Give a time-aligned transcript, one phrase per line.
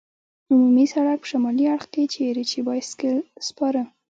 [0.51, 3.17] عمومي سړک په شمالي اړخ کې، چېرې چې بایسکل
[3.47, 3.81] سپاره.